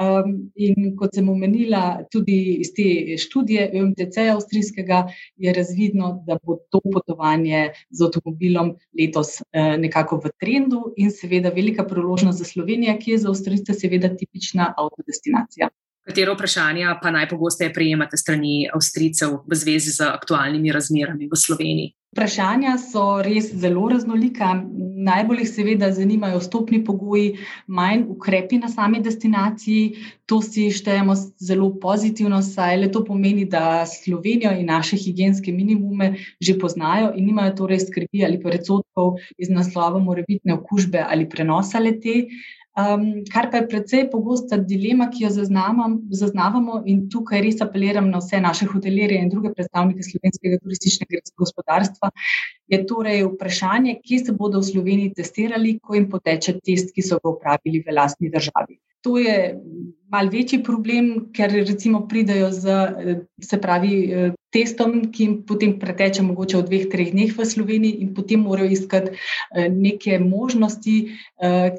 Um, 0.00 0.30
in 0.56 0.94
kot 0.96 1.12
sem 1.14 1.28
omenila, 1.28 1.82
tudi 2.08 2.38
iz 2.64 2.70
te 2.72 3.18
študije 3.20 3.66
UMTC 3.82 4.24
avstrijskega 4.32 5.02
je 5.36 5.52
razvidno, 5.52 6.24
da 6.26 6.38
bo 6.40 6.56
to 6.72 6.80
potovanje 6.80 7.74
z 7.90 8.06
avtomobilom 8.06 8.72
letos 9.00 9.36
uh, 9.42 9.76
nekako 9.78 10.16
v 10.24 10.32
trendu 10.40 10.80
in 10.96 11.12
seveda 11.12 11.52
velika 11.52 11.84
priložnost 11.84 12.40
za 12.40 12.48
Slovenijo, 12.48 12.96
ki 13.02 13.10
je 13.10 13.18
za 13.26 13.28
avstrijce 13.28 13.76
seveda 13.76 14.08
tipična 14.16 14.72
avtodestinacija. 14.78 15.68
Katero 16.08 16.34
vprašanje 16.34 16.96
pa 17.02 17.10
najpogosteje 17.10 17.72
prejemate 17.72 18.16
strani 18.16 18.64
avstrijcev 18.72 19.38
v 19.44 19.60
zvezi 19.60 19.92
z 19.92 20.08
aktualnimi 20.08 20.72
razmerami 20.72 21.28
v 21.28 21.36
Sloveniji? 21.36 21.92
Vprašanja 22.14 22.76
so 22.78 23.00
res 23.26 23.48
zelo 23.58 23.88
raznolika. 23.90 24.52
Najbolj 25.04 25.40
jih 25.42 25.48
seveda 25.50 25.88
zanimajo 25.92 26.38
stopni 26.44 26.78
pogoji, 26.86 27.40
manj 27.66 28.04
ukrepi 28.14 28.60
na 28.62 28.70
sami 28.70 29.00
destinaciji. 29.02 30.04
To 30.30 30.38
si 30.38 30.68
štejemo 30.70 31.16
zelo 31.18 31.72
pozitivno, 31.82 32.38
saj 32.46 32.78
le 32.84 32.90
to 32.94 33.02
pomeni, 33.04 33.48
da 33.50 33.82
Slovenijo 33.90 34.54
in 34.54 34.70
naše 34.70 34.96
higijenske 34.96 35.52
minimume 35.52 36.14
že 36.40 36.54
poznajo 36.58 37.10
in 37.18 37.26
nimajo 37.26 37.56
torej 37.64 37.82
skrbi 37.88 38.22
ali 38.24 38.38
pa 38.40 38.54
recodkov 38.54 39.18
iz 39.38 39.50
naslova 39.50 39.98
morebitne 39.98 40.54
okužbe 40.54 41.02
ali 41.02 41.28
prenosa 41.28 41.82
lete. 41.82 42.28
Um, 42.74 43.22
kar 43.30 43.46
pa 43.50 43.60
je 43.60 43.68
precej 43.70 44.08
pogosta 44.10 44.56
dilema, 44.58 45.06
ki 45.10 45.22
jo 45.22 45.28
zaznavamo, 45.30 46.80
in 46.90 47.04
tukaj 47.10 47.42
res 47.44 47.60
apeliram 47.62 48.08
na 48.10 48.18
vse 48.18 48.40
naše 48.42 48.66
hotelirje 48.66 49.20
in 49.22 49.30
druge 49.30 49.52
predstavnike 49.54 50.02
slovenskega 50.02 50.58
turističnega 50.58 51.22
gospodarstva, 51.38 52.10
je 52.68 52.80
torej 52.86 53.24
vprašanje, 53.26 53.98
kje 54.04 54.18
se 54.24 54.32
bodo 54.32 54.60
v 54.60 54.70
Sloveniji 54.70 55.14
testirali, 55.20 55.78
ko 55.82 55.94
jim 55.94 56.08
poteče 56.10 56.58
test, 56.64 56.94
ki 56.94 57.04
so 57.04 57.20
ga 57.20 57.34
upravili 57.34 57.84
v 57.84 57.96
lastni 57.96 58.32
državi. 58.32 58.80
To 59.04 59.18
je 59.20 59.60
mal 60.08 60.30
večji 60.32 60.62
problem, 60.64 61.28
ker 61.36 61.52
recimo 61.52 62.06
pridajo 62.08 62.48
z, 62.56 62.76
se 63.42 63.58
pravi, 63.60 63.96
testom, 64.54 64.94
ki 65.12 65.26
jim 65.26 65.34
potem 65.44 65.74
preteče 65.80 66.22
mogoče 66.24 66.60
v 66.60 66.66
dveh, 66.68 66.86
treh 66.92 67.10
dneh 67.12 67.32
v 67.36 67.44
Sloveniji 67.44 67.98
in 68.04 68.14
potem 68.16 68.40
morajo 68.46 68.70
iskati 68.72 69.18
neke 69.74 70.16
možnosti, 70.22 70.94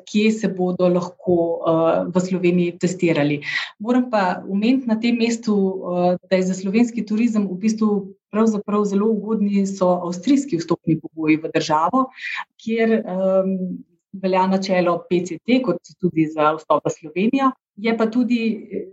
kje 0.06 0.26
se 0.36 0.52
bodo 0.54 0.92
lahko 0.92 1.38
v 2.12 2.26
Sloveniji 2.28 2.76
testirali. 2.84 3.40
Moram 3.80 4.10
pa 4.12 4.44
omeniti 4.46 4.92
na 4.92 5.00
tem 5.00 5.18
mestu, 5.18 5.56
da 6.30 6.38
je 6.38 6.46
za 6.52 6.60
slovenski 6.60 7.06
turizem 7.08 7.48
v 7.48 7.58
bistvu 7.64 7.90
pravzaprav 8.36 8.84
zelo 8.92 9.08
ugodni 9.16 9.66
so 9.70 9.94
avstrijski 10.08 10.60
vstopni 10.60 11.00
pogoji 11.00 11.40
v 11.44 11.52
državo, 11.56 12.06
kjer 12.62 12.98
um, 13.00 13.54
velja 14.24 14.48
načelo 14.52 14.98
PCT, 15.10 15.62
kot 15.66 15.96
tudi 16.00 16.28
za 16.32 16.54
vstop 16.60 16.86
v 16.86 16.94
Slovenijo. 17.00 17.52
Je 17.76 17.92
pa 17.98 18.06
tudi 18.08 18.40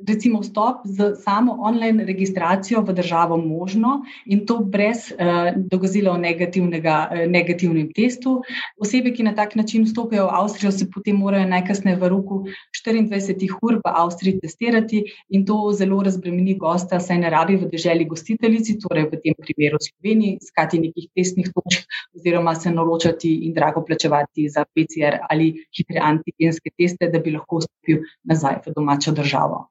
recimo, 0.09 0.41
vstop 0.43 0.83
z 0.85 1.15
samo 1.23 1.53
online 1.61 2.05
registracijo 2.05 2.81
v 2.83 2.93
državo 2.93 3.37
možno 3.37 4.03
in 4.27 4.47
to 4.47 4.59
brez 4.59 5.13
eh, 5.13 5.55
dokazila 5.57 6.13
o 6.13 6.19
eh, 6.19 7.27
negativnem 7.27 7.93
testu. 7.95 8.43
Osebe, 8.77 9.13
ki 9.15 9.23
na 9.23 9.35
tak 9.35 9.55
način 9.55 9.85
vstopijo 9.85 10.27
v 10.27 10.31
Avstrijo, 10.33 10.73
se 10.73 10.91
potem 10.91 11.17
morajo 11.17 11.49
najkasneje 11.49 11.97
v 11.97 12.09
roku 12.09 12.45
24 12.87 13.55
ur 13.63 13.75
v 13.75 13.81
Avstriji 13.85 14.41
testirati 14.41 15.05
in 15.29 15.47
to 15.47 15.71
zelo 15.73 16.03
razbremeni 16.03 16.59
gosta, 16.59 17.01
saj 17.01 17.19
ne 17.19 17.31
rabi 17.31 17.57
v 17.57 17.71
državi 17.71 18.05
gostiteljici, 18.05 18.79
torej 18.83 19.07
v 19.13 19.23
tem 19.23 19.35
primeru 19.39 19.79
Sloveniji, 19.79 20.39
iskati 20.43 20.81
nekih 20.81 21.07
testnih 21.15 21.53
točk 21.55 21.87
oziroma 22.17 22.55
se 22.55 22.71
naročati 22.71 23.31
in 23.47 23.55
drago 23.55 23.85
plačevati 23.85 24.49
za 24.49 24.65
PCR 24.65 25.23
ali 25.31 25.53
hitre 25.71 26.01
antigenske 26.03 26.71
teste, 26.79 27.09
da 27.09 27.19
bi 27.19 27.31
lahko 27.31 27.63
vstopil 27.63 28.03
nazaj 28.25 28.63
domačo 28.77 29.13
državo. 29.13 29.67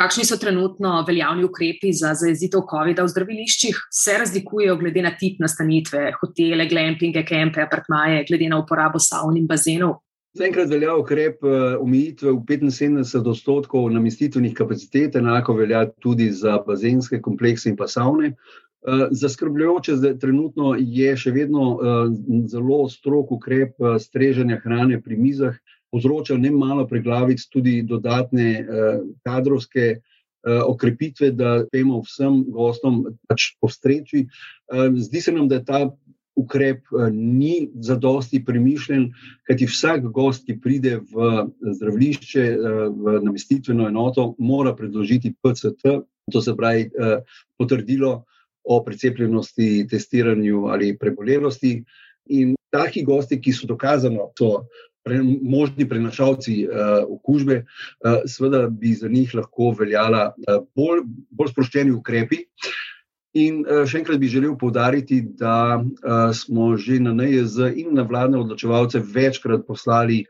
Kakšni 0.00 0.24
so 0.24 0.38
trenutno 0.40 1.04
veljavni 1.08 1.44
ukrepi 1.44 1.92
za 1.92 2.14
zajezitev 2.16 2.64
COVID-a 2.70 3.04
v 3.04 3.12
zdraviliščih? 3.12 3.80
Se 3.92 4.16
razlikujejo 4.18 4.78
glede 4.80 5.02
na 5.04 5.12
tip 5.18 5.42
nastanitve, 5.42 6.14
hotele, 6.20 6.64
glampinge, 6.70 7.24
kempe, 7.28 7.60
apartmaje, 7.66 8.24
glede 8.30 8.48
na 8.48 8.62
uporabo 8.62 9.02
savn 9.02 9.36
in 9.36 9.46
bazenov? 9.50 10.00
Zaenkrat 10.32 10.70
velja 10.72 10.94
ukrep 10.96 11.44
eh, 11.44 11.76
omejitve 11.76 12.32
v 12.32 12.56
75 12.56 13.28
odstotkov 13.34 13.90
namestitvenih 13.92 14.54
kapacitet, 14.56 15.16
enako 15.20 15.58
velja 15.60 15.84
tudi 16.00 16.30
za 16.32 16.56
bazenske 16.66 17.20
komplekse 17.20 17.68
in 17.68 17.76
pa 17.76 17.84
savne. 17.84 18.32
Eh, 18.32 19.06
zaskrbljujoče 19.10 19.98
je, 20.00 20.14
trenutno 20.18 20.72
je 20.78 21.12
še 21.20 21.34
vedno 21.36 21.66
eh, 21.76 22.16
zelo 22.48 22.86
strok 22.88 23.36
ukrep 23.36 23.76
streženja 24.00 24.56
hrane 24.64 25.02
pri 25.04 25.20
mizah, 25.20 25.60
povzročal 25.92 26.40
ne 26.40 26.50
malo 26.50 26.86
preglavic, 26.88 27.44
tudi 27.52 27.82
dodatne 27.86 28.48
uh, 28.60 29.02
kadrovske 29.26 29.88
uh, 29.98 30.62
okrepitve, 30.66 31.30
da 31.36 31.62
temu 31.68 32.00
vsem 32.06 32.42
gostom 32.52 33.04
pač 33.28 33.52
postreči. 33.60 34.26
Uh, 34.72 34.88
zdi 34.96 35.20
se 35.20 35.34
nam, 35.36 35.48
da 35.52 35.60
ta 35.64 35.84
ukrep 36.36 36.88
uh, 36.90 37.08
ni 37.12 37.68
zadosti 37.84 38.40
premišljen, 38.44 39.10
kajti 39.48 39.68
vsak 39.68 40.08
gost, 40.16 40.46
ki 40.48 40.58
pride 40.60 40.98
v 41.12 41.46
zdravlišče, 41.76 42.46
uh, 42.56 42.84
v 42.96 43.18
namestitveno 43.28 43.88
enoto, 43.92 44.32
mora 44.38 44.74
predložiti 44.76 45.34
PCT, 45.36 46.00
to 46.32 46.40
se 46.40 46.56
pravi 46.56 46.88
uh, 46.88 47.20
potrdilo 47.58 48.22
o 48.64 48.84
precepljenosti, 48.84 49.86
testiranju 49.90 50.66
ali 50.70 50.96
prebolelosti. 50.98 51.82
In 52.30 52.54
taki 52.72 53.02
gosti, 53.04 53.40
ki 53.42 53.52
so 53.52 53.66
dokazano, 53.66 54.30
so 54.38 54.68
pre, 55.04 55.20
možni 55.42 55.88
prenašalci 55.88 56.56
uh, 56.66 57.02
okužbe, 57.08 57.62
uh, 57.64 58.22
seveda 58.26 58.66
bi 58.68 58.94
za 58.94 59.08
njih 59.08 59.34
lahko 59.34 59.72
veljala 59.78 60.30
uh, 60.32 60.62
bolj, 60.76 61.04
bolj 61.30 61.52
sproščeni 61.52 61.94
ukrepi. 61.94 62.44
In 63.42 63.62
uh, 63.64 63.82
še 63.88 64.02
enkrat 64.02 64.20
bi 64.20 64.30
želel 64.32 64.56
povdariti, 64.60 65.22
da 65.40 65.80
uh, 65.80 66.30
smo 66.36 66.74
že 66.76 67.00
na 67.00 67.14
NEZ 67.16 67.58
in 67.72 67.94
na 67.96 68.04
vladne 68.08 68.40
odločevalce 68.42 69.00
večkrat 69.00 69.66
poslali 69.66 70.22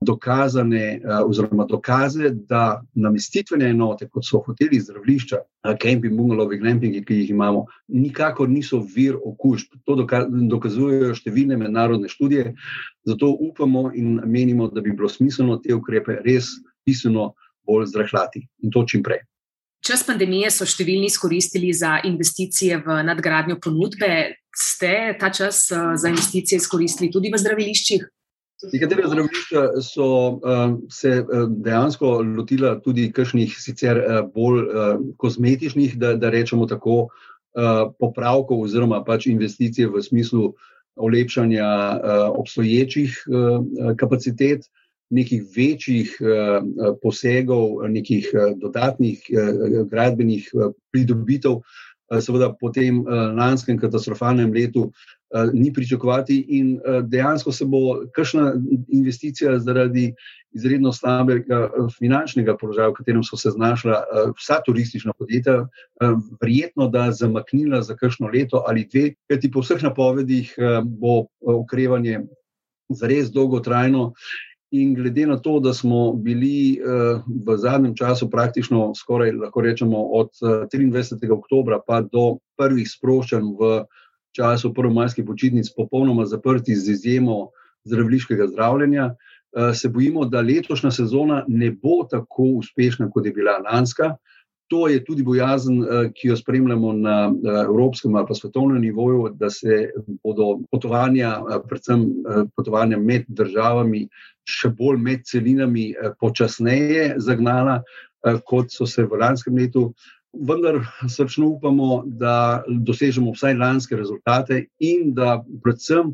dokazane, 0.00 0.84
eh, 0.94 1.00
oziroma 1.24 1.64
dokaze, 1.64 2.30
da 2.30 2.82
namestitvene 2.94 3.70
enote, 3.70 4.08
kot 4.08 4.24
so 4.24 4.38
hoteli, 4.46 4.80
zdravlišča, 4.80 5.36
kempingi, 5.80 6.14
eh, 6.14 6.16
bungalovi, 6.16 6.58
glampingi, 6.58 7.04
ki 7.04 7.14
jih 7.14 7.30
imamo, 7.30 7.66
nikakor 7.88 8.48
niso 8.48 8.78
vir 8.94 9.16
okužb. 9.16 9.74
To 9.84 9.96
dokazujejo 9.96 11.14
številne 11.14 11.58
mednarodne 11.58 12.08
študije. 12.08 12.54
Zato 13.06 13.30
upamo 13.40 13.90
in 13.94 14.20
menimo, 14.24 14.68
da 14.68 14.80
bi 14.80 14.92
bilo 14.92 15.08
smiselno 15.08 15.58
te 15.62 15.74
ukrepe 15.74 16.20
res 16.24 16.54
bistveno 16.86 17.34
bolj 17.66 17.86
zrahljati 17.86 18.46
in 18.62 18.70
to 18.70 18.84
čim 18.86 19.02
prej. 19.02 19.20
Čas 19.84 20.02
pandemije 20.06 20.50
so 20.50 20.66
številni 20.66 21.06
izkoristili 21.06 21.72
za 21.72 22.00
investicije 22.04 22.80
v 22.86 23.02
nadgradnjo 23.06 23.58
ponudbe. 23.62 24.34
Ste 24.58 25.14
ta 25.20 25.30
čas 25.30 25.70
eh, 25.70 25.96
za 25.96 26.08
investicije 26.08 26.58
izkoristili 26.58 27.10
tudi 27.10 27.30
v 27.34 27.38
zdraviliščih? 27.38 28.06
Nekatere 28.58 29.06
zdravilišča 29.06 29.60
so 29.82 30.04
uh, 30.28 30.72
se 30.90 31.20
uh, 31.22 31.44
dejansko 31.48 32.08
lotila 32.36 32.72
tudi 32.82 33.06
kakšnih 33.14 33.54
sicer 33.54 34.00
uh, 34.00 34.18
bolj 34.34 34.64
uh, 34.64 34.88
kozmetičnih, 35.16 35.94
da, 35.98 36.16
da 36.18 36.30
rečemo 36.34 36.66
tako, 36.66 36.96
uh, 37.06 37.92
popravkov 37.98 38.64
oziroma 38.66 39.04
pač 39.06 39.28
investicije 39.30 39.86
v 39.88 40.02
smislu 40.02 40.52
olepšanja 40.96 41.68
uh, 41.68 42.24
obstoječih 42.34 43.22
uh, 43.30 43.94
kapacitet, 43.96 44.66
nekih 45.10 45.44
večjih 45.56 46.16
uh, 46.20 46.96
posegov, 47.02 47.86
nekih 47.88 48.26
uh, 48.34 48.56
dodatnih 48.58 49.22
uh, 49.30 49.86
gradbenih 49.86 50.50
uh, 50.54 50.74
pridobitev. 50.90 51.62
Seveda, 52.08 52.46
po 52.56 52.70
tem 52.72 53.02
lanskem 53.36 53.76
katastrofalnem 53.76 54.48
letu 54.56 54.86
Eh, 54.88 55.17
ni 55.52 55.72
pričakovati, 55.72 56.44
in 56.48 56.74
eh, 56.76 57.02
dejansko 57.02 57.52
se 57.52 57.64
bo 57.64 57.78
kakšna 58.14 58.54
investicija 58.88 59.58
zaradi 59.58 60.14
izredno 60.52 60.92
slabega 60.92 61.58
eh, 61.64 61.86
finančnega 61.98 62.56
položaja, 62.56 62.88
v 62.88 62.98
katerem 63.00 63.22
so 63.22 63.36
se 63.36 63.50
znašla 63.50 64.02
vsa 64.38 64.60
turistična 64.66 65.12
podjetja, 65.18 65.66
verjetno 66.40 66.88
da 66.88 67.10
zamaknila 67.12 67.82
za 67.82 67.96
kakšno 67.96 68.30
leto 68.34 68.64
ali 68.66 68.88
dve, 68.92 69.14
kajti 69.28 69.50
po 69.50 69.60
vseh 69.60 69.82
napovedih 69.82 70.54
bo 70.84 71.26
okrevanje 71.44 72.20
zares 72.88 73.30
dolgotrajno. 73.30 74.12
In 74.70 74.92
glede 74.94 75.26
na 75.26 75.38
to, 75.40 75.60
da 75.60 75.72
smo 75.74 76.12
bili 76.12 76.80
v 77.46 77.56
zadnjem 77.56 77.94
času 77.96 78.30
praktično 78.30 78.92
skoraj, 78.94 79.32
lahko 79.32 79.60
rečemo, 79.60 80.02
od 80.12 80.28
23. 80.42 81.30
oktobra 81.32 81.80
pa 81.86 82.00
do 82.00 82.36
prvih 82.56 82.88
sproščanj 82.88 83.54
v 83.60 83.72
času 84.38 84.72
prvomajskih 84.74 85.26
počitnic 85.26 85.70
popolnoma 85.76 86.26
zaprti, 86.26 86.76
z 86.76 86.94
izjemo 86.94 87.48
zdravniškega 87.88 88.46
zdravljenja. 88.52 89.10
Eh, 89.56 89.74
se 89.74 89.88
bojimo, 89.88 90.24
da 90.24 90.44
letošnja 90.44 90.90
sezona 90.90 91.44
ne 91.48 91.70
bo 91.70 92.04
tako 92.10 92.52
uspešna, 92.62 93.10
kot 93.10 93.26
je 93.26 93.32
bila 93.32 93.58
lanska. 93.58 94.14
To 94.68 94.88
je 94.88 95.00
tudi 95.04 95.22
bojazen, 95.24 95.82
eh, 95.82 96.10
ki 96.14 96.28
jo 96.28 96.36
spremljamo 96.36 96.92
na 96.92 97.32
evropskem 97.64 98.16
ali 98.16 98.26
pa 98.28 98.34
svetovnem 98.34 98.82
nivoju, 98.82 99.30
da 99.40 99.50
se 99.50 99.90
bodo 100.22 100.58
potovanja, 100.70 101.40
eh, 101.40 101.58
predvsem 101.68 102.04
potovanja 102.56 102.98
med 102.98 103.24
državami, 103.28 104.08
še 104.44 104.68
bolj 104.68 104.98
med 104.98 105.24
celinami, 105.24 105.94
počasneje 106.20 107.14
zagnala, 107.18 107.82
kot 108.44 108.70
so 108.70 108.86
se 108.86 109.04
v 109.04 109.18
lanskem 109.20 109.56
letu 109.56 109.92
vendar 110.32 110.80
srčno 111.08 111.48
upamo, 111.48 112.02
da 112.06 112.64
dosežemo 112.68 113.32
vsaj 113.32 113.54
lanske 113.54 113.96
rezultate 113.96 114.66
in 114.78 115.14
da 115.14 115.44
predvsem 115.62 116.12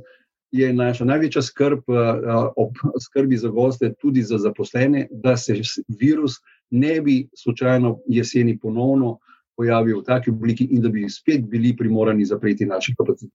je 0.54 0.72
naša 0.72 1.04
največja 1.04 1.42
skrb 1.42 1.78
eh, 1.90 2.34
ob 2.56 2.78
skrbi 3.02 3.36
za 3.36 3.48
goste, 3.48 3.92
tudi 4.00 4.22
za 4.22 4.38
zaposlene, 4.38 5.08
da 5.10 5.36
se 5.36 5.56
virus 6.00 6.38
ne 6.70 7.00
bi 7.00 7.28
slučajno 7.42 7.98
jeseni 8.06 8.58
ponovno 8.58 9.18
pojavil 9.56 10.00
v 10.00 10.04
taki 10.04 10.30
obliki 10.30 10.68
in 10.70 10.82
da 10.82 10.88
bi 10.88 11.08
spet 11.10 11.48
bili 11.50 11.76
primorani 11.76 12.24
zapreti 12.24 12.66
naše 12.66 12.94
kapacitete. 12.98 13.34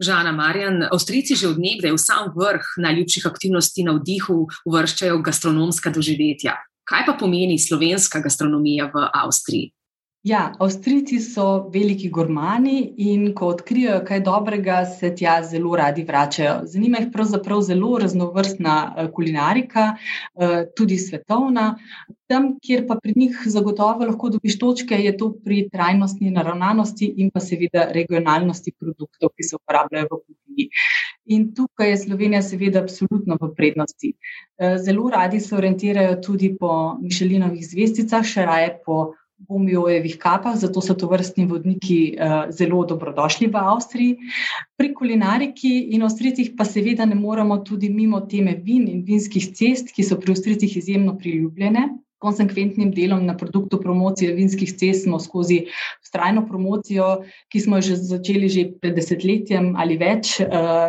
Žana 0.00 0.32
Marjan, 0.32 0.82
Avstrijci 0.92 1.36
že 1.36 1.48
od 1.48 1.58
nekdaj 1.58 1.92
v 1.92 1.98
sam 1.98 2.32
vrh 2.34 2.64
najljubših 2.82 3.26
aktivnosti 3.26 3.84
na 3.84 3.92
vdihu 3.94 4.46
uvrščajo 4.66 5.20
gastronomska 5.22 5.90
doživetja. 5.94 6.56
Kaj 6.84 7.06
pa 7.06 7.14
pomeni 7.20 7.58
slovenska 7.58 8.20
gastronomija 8.20 8.90
v 8.90 9.06
Avstriji? 9.12 9.70
Ja, 10.24 10.54
Avstrijci 10.58 11.18
so 11.20 11.46
veliki 11.72 12.08
gurmani 12.08 12.78
in 12.96 13.24
ko 13.36 13.50
odkrijejo 13.52 13.98
kaj 14.08 14.22
dobrega, 14.24 14.76
se 14.88 15.10
tja 15.14 15.34
zelo 15.44 15.76
radi 15.76 16.04
vračajo. 16.08 16.54
Zanima 16.64 17.02
jih 17.02 17.10
pravzaprav 17.12 17.60
zelo 17.66 17.98
raznovrstna 18.00 18.76
eh, 18.86 19.10
kulinarika, 19.12 19.82
eh, 19.92 20.54
tudi 20.76 20.96
svetovna. 20.98 21.66
Tam, 22.26 22.54
kjer 22.56 22.86
pa 22.88 22.96
pri 23.02 23.12
njih 23.16 23.42
zagotovo 23.52 24.06
lahko 24.08 24.30
dobiš 24.32 24.56
točke, 24.58 24.96
je 24.96 25.12
to 25.16 25.28
pri 25.44 25.66
trajnostni 25.72 26.32
naravnanosti 26.32 27.10
in 27.16 27.28
pa 27.34 27.42
seveda 27.44 27.84
regionalnosti 27.92 28.72
produktov, 28.80 29.34
ki 29.36 29.44
se 29.44 29.58
uporabljajo 29.58 30.08
v 30.08 30.20
kuhinji. 30.22 30.66
In 31.36 31.50
tukaj 31.54 31.90
je 31.90 31.98
Slovenija, 31.98 32.40
seveda, 32.42 32.80
absolutno 32.80 33.36
v 33.42 33.50
prednosti. 33.60 34.14
Eh, 34.56 34.78
zelo 34.88 35.10
radi 35.12 35.40
se 35.40 35.52
orientirajo 35.56 36.16
tudi 36.24 36.54
po 36.56 36.96
Mišelinovih 37.02 37.68
zvezdicah, 37.68 38.24
še 38.24 38.48
raje 38.48 38.72
po 38.88 39.12
Bomiojevih 39.38 40.14
kapah, 40.18 40.54
zato 40.56 40.80
so 40.80 40.94
to 40.94 41.08
vrstni 41.10 41.44
vodniki 41.46 42.14
uh, 42.14 42.46
zelo 42.54 42.84
dobrodošli 42.88 43.50
v 43.52 43.60
Avstriji. 43.60 44.30
Pri 44.78 44.92
kulinariki 44.94 45.72
in 45.96 46.06
ostricih 46.06 46.54
pa 46.56 46.64
seveda 46.64 47.04
ne 47.04 47.18
moremo 47.18 47.58
tudi 47.66 47.90
mimo 47.90 48.20
teme 48.30 48.54
vin 48.54 48.88
in 48.88 49.02
vinskih 49.04 49.50
cest, 49.52 49.92
ki 49.92 50.06
so 50.06 50.16
pri 50.20 50.32
ostricih 50.32 50.76
izjemno 50.76 51.18
priljubljene 51.18 51.88
konsekventnim 52.18 52.90
delom 52.94 53.26
na 53.26 53.36
produktu 53.36 53.80
promocije 53.80 54.34
vinskih 54.34 54.72
cest 54.72 55.04
smo 55.04 55.20
skozi 55.20 55.64
vztrajno 56.02 56.46
promocijo, 56.48 57.24
ki 57.52 57.60
smo 57.60 57.76
jo 57.76 57.88
že 57.90 57.96
začeli 57.96 58.48
že 58.48 58.64
pred 58.80 58.94
desetletjem 58.94 59.74
ali 59.76 59.98
več, 60.00 60.40
eh, 60.40 60.48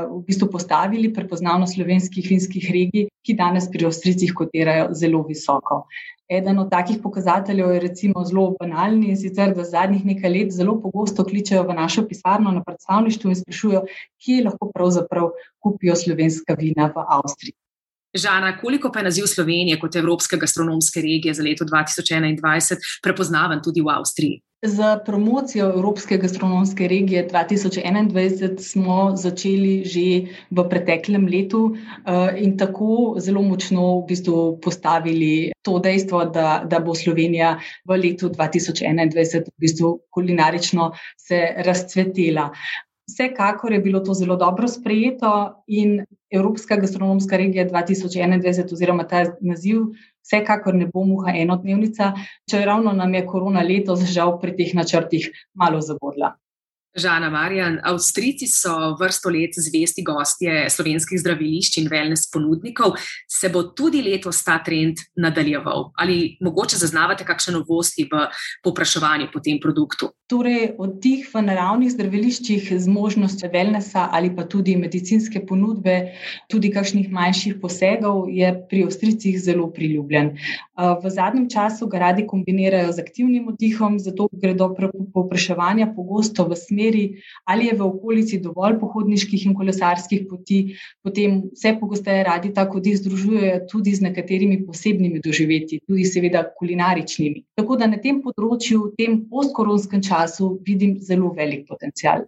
v 0.10 0.22
bistvu 0.27 0.50
postavili 0.51 1.13
prepoznavnost 1.13 1.75
slovenskih 1.75 2.27
vinskih 2.29 2.70
regij, 2.72 3.08
ki 3.25 3.34
danes 3.34 3.70
pri 3.72 3.86
Avstricih 3.86 4.34
kotirajo 4.34 4.94
zelo 4.94 5.24
visoko. 5.27 5.86
Eden 6.29 6.60
od 6.60 6.72
takih 6.72 6.98
pokazateljev 7.03 7.72
je 7.72 7.79
recimo 7.79 8.24
zelo 8.25 8.55
banalni 8.60 9.12
in 9.13 9.17
sicer, 9.17 9.53
da 9.53 9.63
zadnjih 9.63 10.05
nekaj 10.05 10.29
let 10.29 10.51
zelo 10.51 10.79
pogosto 10.82 11.25
kličejo 11.25 11.63
v 11.67 11.75
našo 11.77 12.08
pisarno 12.08 12.51
na 12.51 12.63
predstavništvu 12.63 13.29
in 13.29 13.36
sprašujejo, 13.41 13.84
kje 14.22 14.44
lahko 14.48 14.72
pravzaprav 14.74 15.29
kupijo 15.62 15.96
slovenska 15.96 16.58
vina 16.58 16.89
v 16.96 17.05
Avstriji. 17.20 17.53
Žana, 18.16 18.58
koliko 18.58 18.92
pa 18.92 19.00
je 19.00 19.04
naziv 19.04 19.26
Slovenije 19.28 19.80
kot 19.80 19.96
Evropske 19.96 20.38
gastronomske 20.38 21.02
regije 21.02 21.34
za 21.34 21.44
leto 21.44 21.66
2021 21.66 22.76
prepoznaven 23.04 23.62
tudi 23.64 23.82
v 23.82 23.92
Avstriji? 23.92 24.42
Za 24.66 25.00
promocijo 25.06 25.68
Evropske 25.70 26.18
gastronomske 26.18 26.88
regije 26.88 27.28
2021 27.32 28.58
smo 28.60 29.12
začeli 29.16 29.84
že 29.86 30.06
v 30.52 30.66
preteklem 30.70 31.28
letu 31.28 31.76
eh, 31.76 32.40
in 32.42 32.58
tako 32.58 33.16
zelo 33.20 33.42
močno 33.42 34.00
v 34.00 34.08
bistvu 34.08 34.60
postavili 34.64 35.52
to 35.62 35.80
dejstvo, 35.80 36.26
da, 36.26 36.64
da 36.66 36.80
bo 36.80 36.96
Slovenija 36.96 37.60
v 37.86 38.00
letu 38.00 38.30
2021 38.30 39.44
v 39.44 39.60
bistvu 39.60 40.00
kulinarično 40.10 40.92
se 41.28 41.44
razcvetela. 41.58 42.50
Vsekakor 43.06 43.74
je 43.74 43.80
bilo 43.80 44.00
to 44.00 44.14
zelo 44.14 44.36
dobro 44.36 44.68
sprejeto 44.68 45.64
in 45.68 46.00
Evropska 46.36 46.77
gastronomska 46.82 47.38
regija 47.38 47.65
2021, 47.70 48.74
oziroma 48.74 49.08
ta 49.08 49.24
naziv, 49.42 49.82
vsekakor 50.25 50.75
ne 50.75 50.88
bo 50.94 51.04
muha 51.06 51.36
enodnevnica, 51.38 52.13
če 52.50 52.65
ravno 52.65 52.94
nam 52.94 53.13
je 53.13 53.25
korona 53.27 53.63
letos 53.63 54.04
žal 54.12 54.38
pri 54.42 54.56
teh 54.58 54.74
načrtih 54.77 55.30
malo 55.54 55.82
zabodla. 55.82 56.36
Žana 56.96 57.30
Marjan, 57.30 57.80
Avstrijci 57.84 58.48
so 58.48 58.96
vrsto 59.00 59.30
let 59.30 59.58
zvesti 59.60 60.04
gostje 60.04 60.70
slovenskih 60.72 61.20
zdravilišč 61.20 61.82
in 61.82 61.90
wellness 61.92 62.30
ponudnikov. 62.32 62.94
Se 63.28 63.50
bo 63.52 63.66
tudi 63.75 64.00
letos 64.02 64.40
ta 64.48 64.62
trend 64.64 65.02
nadaljeval? 65.20 65.90
Ali 66.00 66.38
mogoče 66.40 66.80
zaznavate 66.80 67.28
kakšne 67.28 67.58
novosti 67.58 68.08
v 68.08 68.30
popraševanju 68.64 69.28
po 69.34 69.42
tem 69.44 69.60
produktu? 69.60 70.14
Torej, 70.32 70.72
od 70.82 70.96
teh 71.04 71.28
v 71.28 71.42
naravnih 71.44 71.92
zdraviliščih 71.92 72.72
z 72.80 72.88
možnostjo 72.90 73.52
wellnessa 73.52 74.08
ali 74.12 74.32
pa 74.32 74.48
tudi 74.48 74.78
medicinske 74.80 75.44
ponudbe, 75.46 76.16
tudi 76.50 76.72
kakšnih 76.72 77.12
manjših 77.12 77.60
posegov, 77.62 78.32
je 78.32 78.54
pri 78.72 78.86
Avstrijcih 78.88 79.36
zelo 79.42 79.68
priljubljen. 79.75 80.32
V 81.04 81.12
zadnjem 81.12 81.50
času 81.52 81.92
ga 81.92 82.08
radi 82.08 82.24
kombinirajo 82.28 82.96
z 82.96 83.04
aktivnim 83.04 83.52
oddihom, 83.52 84.00
zato 84.00 84.30
gredo 84.32 84.72
popraševanja 85.14 85.92
pogosto 85.96 86.48
v 86.48 86.56
smer 86.56 86.85
smeri, 86.86 87.22
ali 87.46 87.65
je 87.65 87.74
v 87.74 87.82
okolici 87.82 88.39
dovolj 88.39 88.80
pohodniških 88.80 89.46
in 89.46 89.56
kolesarskih 89.56 90.25
poti, 90.30 90.75
potem 91.04 91.42
vse 91.54 91.75
pogosteje 91.80 92.24
radi 92.24 92.54
tako 92.54 92.80
dih 92.80 92.98
združujejo 92.98 93.68
tudi 93.72 93.96
z 93.96 94.01
nekaterimi 94.01 94.65
posebnimi 94.65 95.22
doživetji, 95.24 95.82
tudi 95.88 96.06
seveda 96.06 96.44
kulinaričnimi. 96.58 97.44
Tako 97.56 97.77
da 97.77 97.88
na 97.88 97.98
tem 97.98 98.22
področju, 98.22 98.92
v 98.92 98.96
tem 98.98 99.20
postkoronskem 99.29 100.01
času, 100.01 100.60
vidim 100.66 101.00
zelo 101.01 101.33
velik 101.33 101.68
potencial. 101.68 102.25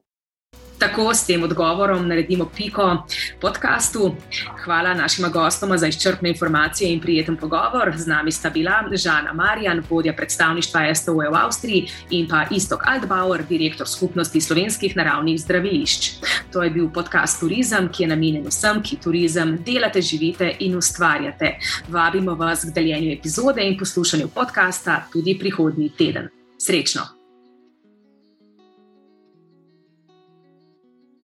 Tako 0.78 1.14
s 1.14 1.26
tem 1.26 1.44
odgovorom 1.44 2.08
naredimo 2.08 2.46
piko 2.56 3.04
podkastu. 3.42 4.16
Hvala 4.64 4.94
našima 4.94 5.30
gostoma 5.30 5.78
za 5.78 5.88
izčrpne 5.88 6.30
informacije 6.30 6.94
in 6.94 7.02
prijeten 7.02 7.38
pogovor. 7.38 7.94
Z 7.96 8.08
nami 8.08 8.32
sta 8.32 8.50
bila 8.50 8.84
Žana 8.92 9.34
Marjan, 9.34 9.84
vodja 9.90 10.14
predstavništva 10.14 10.96
STO 10.96 11.14
v 11.14 11.34
Avstriji 11.34 11.90
in 12.10 12.28
pa 12.28 12.46
Istok 12.52 12.82
Altbauer, 12.86 13.44
direktor 13.50 13.88
skupnosti 13.88 14.42
slovenskih 14.42 14.96
naravnih 14.96 15.42
zdravilišč. 15.42 16.12
To 16.52 16.64
je 16.64 16.70
bil 16.70 16.90
podcast 16.90 17.40
Turizem, 17.40 17.90
ki 17.90 18.04
je 18.04 18.08
namenjen 18.08 18.48
vsem, 18.48 18.82
ki 18.84 19.02
turizem 19.04 19.58
delate, 19.66 20.02
živite 20.02 20.56
in 20.60 20.78
ustvarjate. 20.78 21.58
Vabimo 21.88 22.36
vas 22.36 22.66
k 22.66 22.74
deljenju 22.74 23.12
epizode 23.12 23.68
in 23.68 23.78
poslušanju 23.78 24.28
podcasta 24.28 25.08
tudi 25.14 25.38
prihodnji 25.40 25.90
teden. 25.98 26.30
Srečno! 26.58 27.17